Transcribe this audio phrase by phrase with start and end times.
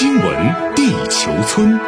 [0.00, 1.78] 新闻地球村，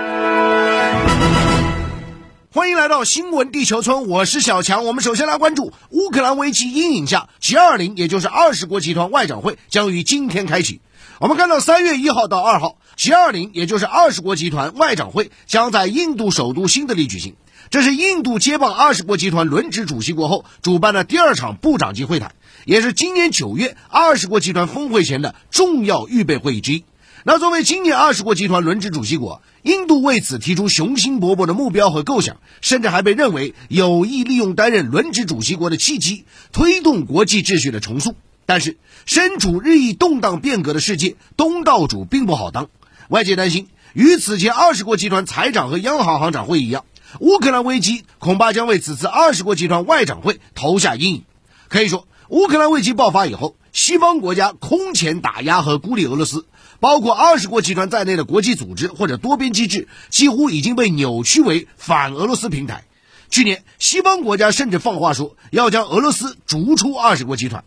[2.50, 4.85] 欢迎来到新闻地球村，我是小强。
[4.85, 10.83] 我们首先来关注乌克兰危机阴影下，G20，也就是二十国集团外长会将于今天开启。
[11.21, 17.36] 我们看到三月一号到二号，G20，也就是二十国集团外长会将在印度首都新德里举行。
[17.70, 22.34] 这是印度接棒二十国集团轮值主席国后主办的第二场部长级会谈，
[22.66, 26.84] 也是今年九月二十国集团峰会前的重要预备会议之一。
[27.25, 38.17] 那作为今年二十国集团轮值主席国，印度为此提出雄心勃勃的目标和构想，甚至还被认为有意利用担任轮值主席国的契机，推动国际秩序的重塑。
[38.45, 42.69] 但是，身处日益动荡变革的世界，东道主并不好当。
[43.08, 46.84] 外界担心，与此前二十国集团财长和央行行长会一样。
[47.20, 51.23] 乌克兰危机恐怕将为此次二十国集团外长会投下阴影。
[51.69, 56.44] 可以说，乌克兰危机爆发以后，西方国家空前打压和孤立俄罗斯，
[56.78, 62.84] 包括二十国集团在内的国际组织或者多边机制，几乎已经被扭曲为反俄罗斯平台。
[63.31, 67.65] 去年，西方国家甚至放话说要将俄罗斯逐出二十国集团。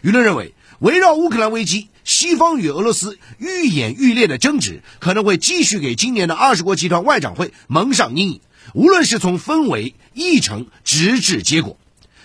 [0.00, 8.40] 舆论认为，围绕乌克兰危机，西方与俄罗斯愈演愈烈的争执，可能会继续给今年的二十国集团外长会蒙上阴影。
[8.74, 11.76] 无论是从氛围、议程，直至结果。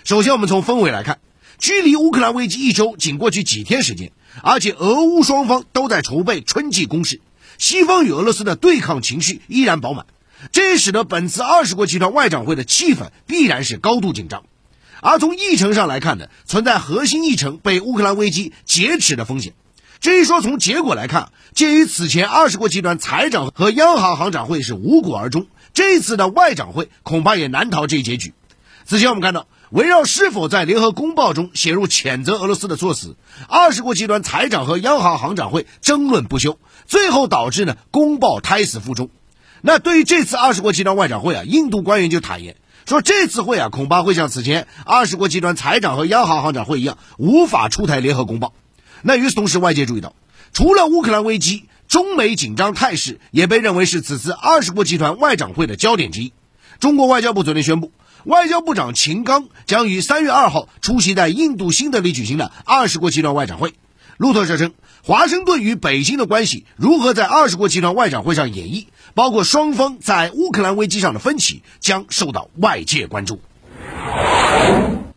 [0.04, 1.17] 首先，我们从氛围来看，
[1.64, 4.11] 距离乌克兰危机一周仅过去几天时间，
[4.42, 7.22] 而且俄乌双方都在筹备春季攻势，
[7.58, 10.05] 西方与俄罗斯的对抗情绪依然饱满，
[10.52, 14.44] 这也使得本次二十国集团外长会的气氛必然是高度紧张。
[15.00, 19.53] 而从议程上来看呢，存在核心议程被乌克兰危机劫持的风险。
[20.02, 25.48] 至于说从结果来看，鉴于此前二十国集团财长和央行行长会是无果而终。
[25.73, 28.33] 这次的外长会恐怕也难逃这一结局。
[28.86, 33.16] 此前我们看到，围绕是否在联合公报中写入谴责俄罗斯的措辞，
[33.48, 39.10] 二十国集团财长和央行行长会争论不休，最后导致呢公报胎死腹中。
[39.62, 48.54] 那对于这次二十国集团外长会啊，印度官员就坦言说，这次会啊恐怕会像此前二十国集团财长和央行行长会一样，无法出台联合公报。
[49.02, 50.14] 那与此同时，外界注意到，
[50.54, 51.66] 除了乌克兰危机。
[51.86, 56.32] 中美紧张态势也被认为是此次二十国集团外长会的焦点之一。
[56.80, 57.92] 中国外交部昨天宣布，
[58.26, 63.73] 外交部长秦刚将于三月二号出席在印度新德里举行的二十国集团外长会。
[64.17, 64.72] 路透社称，
[65.04, 73.42] 华盛顿与北京的关系如何在二十国集团外长会上演绎，包括双方在乌克兰危机上的分歧，将受到外界关注。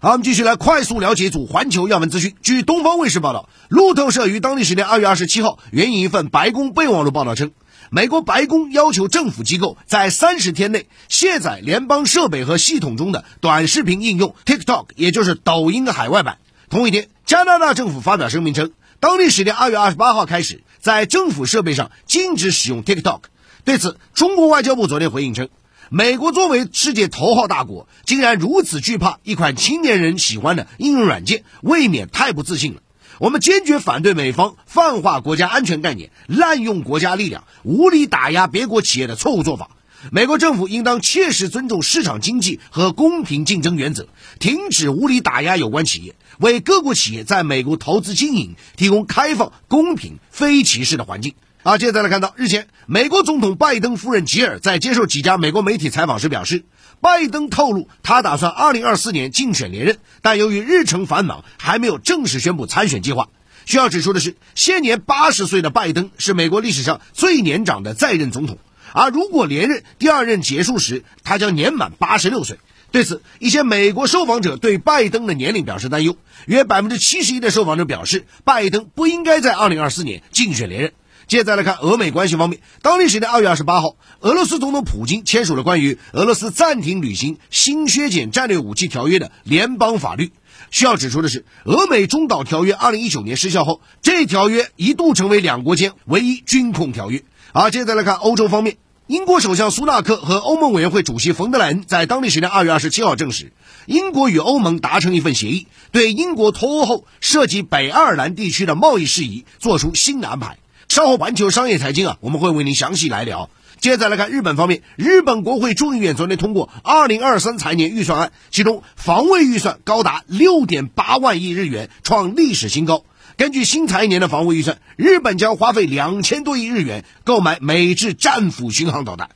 [0.00, 2.34] 好，我们继续来快速了解一组环球要闻资讯。
[2.42, 7.52] 据东方卫视报道，路透社于当地时间二月二十七号援引一份白宫备忘录报道称，
[7.90, 16.38] 美国白宫要求政府机构在三十天内卸载联邦设备和系统中的短视频应用 TikTok，也就是抖音的海外版。
[16.68, 23.20] 同一天，加拿大政府发表声明称，当地时间二月二十八号开始，在政府设备上禁止使用 TikTok。
[23.64, 25.48] 对此，中国外交部昨天回应称。
[25.88, 32.80] 美国作为世界头号大国，竟然如此惧怕一款青年人喜欢的应用软件，未免太不自信了。
[33.18, 39.70] 我们坚决反对美方泛化国家安全概念、滥用国家力量、无理打压别国企业的错误做法。
[40.12, 51.34] 美国政府应当切实尊重市场经济和公平竞争原则，停止无理打压有关企业，为各国企业在美国投资经营提供开放、公平、非歧视的环境。
[51.66, 56.64] 啊，接着再来看到，日前，美国总统拜登夫人吉尔在接受几家美国媒体采访时表示，
[57.00, 63.30] 拜登透露他打算2024年竞选连任，但由于日程繁忙，还没有正式宣布参选计划。
[63.64, 68.58] 需要指出的是，现年80岁的拜登是美国历史上最年长的在任总统，
[68.92, 72.60] 而如果连任，第二任结束时，他将年满86岁。
[72.92, 76.16] 对此，一些美国受访者对拜登的年龄表示担忧，
[76.46, 80.92] 约71%的受访者表示，拜登不应该在2024年竞选连任。
[81.28, 90.30] 接着来看俄美关系方面，当地时间二月二十八号，俄罗斯总统普京签署了关于俄罗斯暂停履行新削减战略武器条约的联邦法律。
[90.70, 97.24] 需要指出的是，俄美中导条约二零一九年失效后，这条约一度成为两国间唯一军控条约。
[97.52, 98.76] 而接着来看欧洲方面，
[99.08, 103.52] 英国首相苏纳克和欧盟委员会主席冯德莱恩在当地时间二月二十七号证实，
[103.86, 110.58] 英国与欧盟达成一份协议，对英国脱欧后涉及北爱尔兰地区的贸易事宜做出新的安排。
[110.96, 113.50] 稍后，环球商业财经啊，我们会为您详细来聊。
[113.78, 123.04] 接着来看日本方面，日本国会众议院昨天通过二零二三财年预算案，其中防卫预算高达六点八万亿日元，创历史新高。
[123.36, 129.28] 根据新财年的防卫预算，日本将花费两千多亿日元购买美制战斧巡航导弹。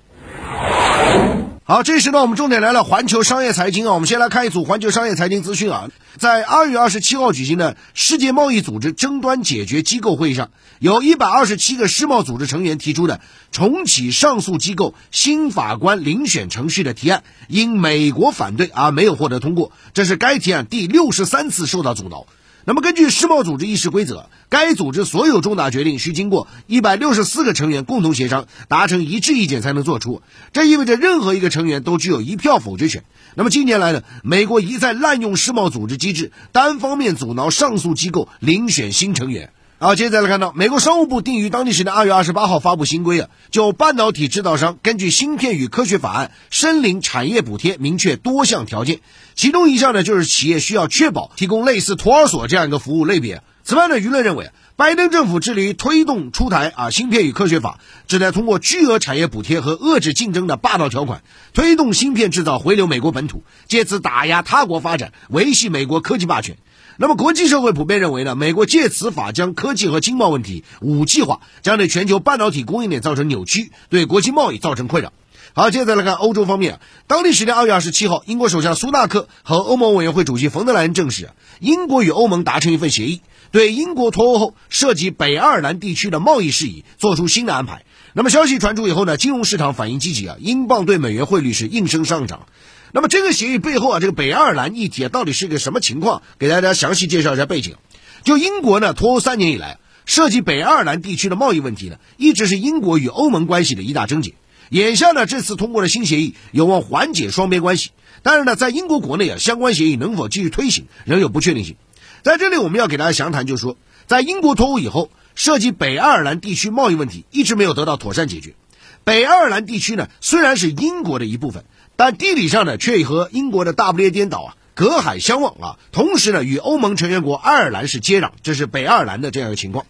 [1.71, 3.95] 好，这时呢，我们重点来了环球商业财经啊。
[3.95, 5.89] 我们先来看一组环球商业财经资讯啊。
[6.17, 10.51] 在二月二十七号举行的世界贸易组织争端解决机构会议上，
[10.81, 13.21] 有一百二十七个世贸组织成员提出的
[13.53, 19.71] 重启上诉机构新法官遴选程序的提案，因美国反对而没有获得通过。
[19.95, 22.27] 这是该提案第六十三次受到阻挠。
[22.67, 30.23] 那么，根据世贸组织议事规则，该组织所有重大决定需经过一百六十四个成员共同协商，达成一致意见才能做出。
[30.53, 33.03] 这意味着任何一个成员都具有一票否决权。
[33.35, 39.53] 那么近年来呢，美国一再滥用世贸组织机制，单方面阻挠上诉机构遴选新成员。
[39.83, 49.01] 好，接着来看到，美国商务部定于当地时间二月二十八号发布新规啊，就半导体制造商根据芯片与科学法案申领产业补贴，明确多项条件，
[49.35, 53.43] 其中一项呢就是企业需要确保提供类似托儿所这样一个服务类别。
[53.65, 61.23] 此外呢，舆论认为，拜登政府致力于推动出台啊芯片与科学法，旨在通过巨额产业补贴和遏制竞争的霸道条款，
[61.55, 66.59] 推动芯片制造回流美国本土，借此打压他国发展，维系美国科技霸权。
[66.97, 75.13] 那么，国际社会普遍认为呢，美国借此法将科技和经贸问题武器化，将对全球半导体供应链造成扭曲，对国际贸易造成困扰。
[75.53, 76.79] 好，接着来看欧洲方面。
[77.07, 87.85] 当地时间二月二十七号，英国首相苏纳克和欧盟委员会主席冯德莱恩证实，英国与欧盟达成一份协议，对英国脱欧后涉及北爱尔兰地区的贸易事宜做出新的安排。
[88.13, 92.47] 那么，消息传出以后呢，金融市场反应积极啊，英镑对美元汇率是应声上涨。
[92.93, 96.23] 那么这个协议背后啊，这个北爱尔兰议题，到底是个什么情况？
[96.39, 97.77] 给大家详细介绍一下背景。
[98.25, 104.35] 就英国呢，脱欧三年以来，涉及北爱尔兰地区的贸易问题呢，一直是英国与欧盟关系的一大症结。
[104.71, 107.91] 眼下呢，这次通过的新协议有望缓解双边关系，
[108.23, 111.77] 但是呢，在英国国内啊，相关协议能否继续推行，仍有不确定性。
[112.23, 113.77] 在这里，我们要给大家详谈，就是说，
[114.07, 118.55] 在英国脱欧以后，涉及北爱尔兰地区贸易问题一直没有得到妥善解决。
[119.03, 121.65] 北爱尔兰地区呢，虽然是英国的一部分。
[122.01, 129.85] 但地理上呢，却和英国的大不列颠岛啊隔海相望啊，同时呢，与欧盟成员国爱尔兰是接壤，这是北爱尔兰的这样一个情况。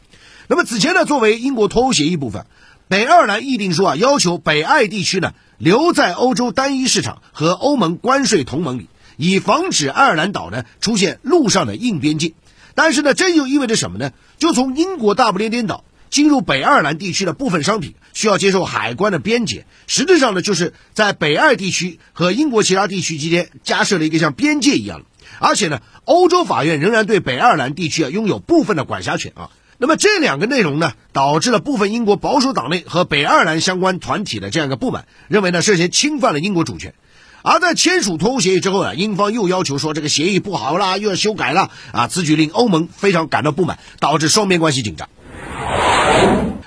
[0.49, 2.47] 那么此前呢，作为英国脱欧协议部分，
[2.89, 12.33] 北爱尔兰议定书啊，要求北爱地区呢留在欧洲单一市场和欧盟关税同盟里，以防止爱尔兰岛呢出现陆上的硬边界。
[12.75, 14.11] 但是呢，这又意味着什么呢？
[14.37, 15.85] 就从英国大不列颠岛。
[16.11, 25.07] 进入北爱尔兰地区的部分商品需要接受海关的边检，实质上呢，就是在北爱地区和英国其他地区之间加设了一个像边界一样的。
[25.39, 29.51] 而且呢，欧洲法院仍然对北爱尔兰地区啊拥有部分的管辖权啊。
[29.79, 36.93] 那么这两个内容呢，导致了部分英国保守党内和北爱尔兰相关团体的这样一个不满，认为呢涉嫌侵犯了英国主权。
[37.43, 45.09] 而在签署脱欧协议之后啊，英方又要求说这个协议不好啦，又要修改了啊，此举令欧盟非常感到不满，导致双边关系紧张。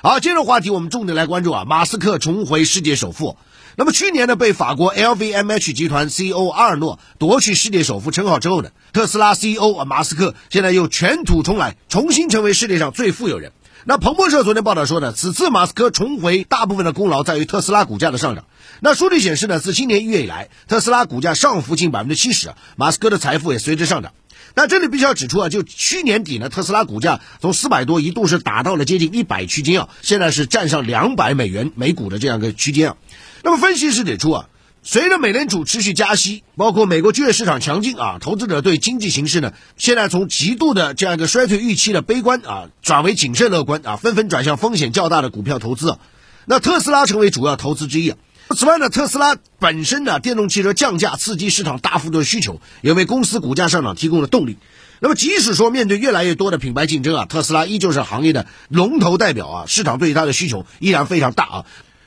[0.02, 3.38] 好，接着话题，我们重点来关注啊，马斯克重回世界首富。
[3.76, 13.54] 那么去年呢，被法国 LVMH 集团 CEO 阿尔诺夺去世界首富称号之后呢，特斯拉 CEO 啊马斯克现在又卷土重来，重新成为世界上最富有人。
[13.86, 18.46] 那彭博社昨天报道说呢，此次马斯克重回，大部分的功劳在于特斯拉股价的上涨。
[18.80, 24.12] 那数据显示呢，自今年一月以来，特斯拉股价上浮近百分之七十，马斯克的财富也随之上涨。
[24.56, 32.98] 那这里必须要指出啊，就去年底呢，特斯拉股价从四百多一度是达到了接近一百区间啊，现在是站上两百美元每股的这样一个区间啊。
[33.44, 34.46] 那么分析师指出啊，
[34.84, 45.98] 随着美联储持续加息，包括美国就业市场强劲啊，投资者对经济形势呢，现在从极度的这样一个衰退预期的悲观啊，转为谨慎乐观啊，纷纷转向风险较大的股票投资啊。
[46.46, 48.18] 那特斯拉成为主要投资之一啊。
[48.54, 54.58] 此外呢，特斯拉本身呢电动汽车降价，刺激市场大幅度的需求，也为公司股价上涨提供了动力。
[55.00, 61.66] 那么，即使说面对越来越多的品牌竞争啊，特斯拉依旧是行业的龙头代表啊，市场对于它的需求依然非常大啊。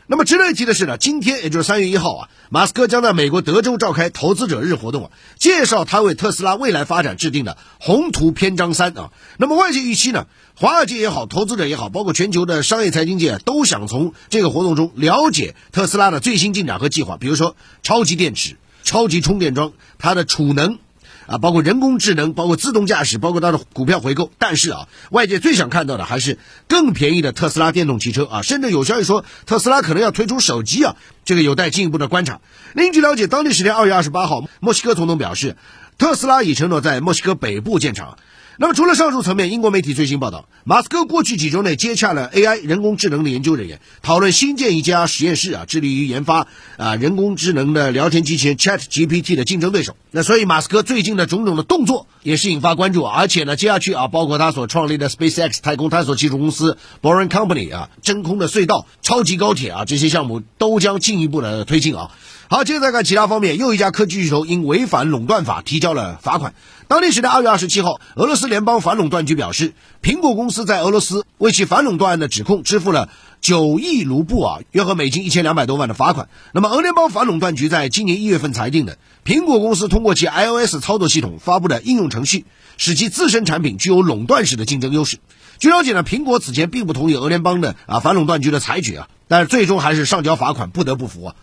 [0.08, 9.10] 那么值得一提的是呢，今天也就是三月一号啊，马斯克将在美国德州召开投资者日活动啊，介绍他为特斯拉未来发展制定的宏图篇章三啊。
[9.36, 20.78] 那么外界预期呢，华尔街也好，投资者也好，包括全球的商业财经界都想从这个活动中了解特斯拉的最新进展和计划，比如说超级电池、超级充电桩、它的储能。
[21.26, 24.30] 啊，包括人工智能，包括自动驾驶，包括它的股票回购。
[24.38, 32.40] 但是啊，外界最想看到的还是更便宜的特斯拉电动汽车啊，甚至有消息说特斯拉可能要推出手机啊，这个有待进一步的观察。
[32.74, 35.56] 另据了解，当地时间二月二十八号，墨西哥总统表示，
[35.98, 38.18] 特斯拉已承诺在墨西哥北部建厂。
[38.58, 46.46] 那么，除了上述层面，英国媒体最新报道，马斯克过去几周内接洽了 AI 人工智能的研究人员，讨论新建一家实验室啊，致力于研发
[46.78, 49.94] 啊人工智能的聊天机器人 Chat GPT 的竞争对手。
[50.10, 62.10] 那所以，马斯克最近的种种的动作也是引发关注，而且呢，接下去啊，包括他所创立的 SpaceX 太空探索技术公司 Boring Company 啊，真空的隧道、超级高铁啊这些项目都将进一步的推进啊。
[62.48, 66.54] 好，接着再看其他方面，又一家科技巨头因违反垄断法提交了罚款。
[66.86, 73.08] 当地时间二月二十七号，俄罗斯联邦反垄断局表示，苹果公司在俄罗斯为其反垄断案的指控支付了
[73.40, 76.28] 九亿卢布啊，约合美金一千两百多万的罚款。
[76.52, 82.44] 那么，俄联邦反垄断局在今年一月份裁定的，苹果公司通过其 iOS 操作系统发布的应用程序，
[82.76, 85.18] 使其自身产品具有垄断式的竞争优势。
[85.58, 91.34] 据了解呢，苹果此前并不同意俄联邦的啊反垄断局的裁决啊，但是最终还是上交罚款，不得不服啊。